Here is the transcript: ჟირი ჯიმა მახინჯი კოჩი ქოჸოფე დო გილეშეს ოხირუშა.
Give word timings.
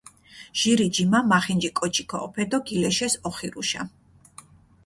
ჟირი 0.59 0.87
ჯიმა 0.95 1.19
მახინჯი 1.31 1.69
კოჩი 1.77 2.03
ქოჸოფე 2.09 2.43
დო 2.49 2.57
გილეშეს 2.65 3.13
ოხირუშა. 3.27 3.81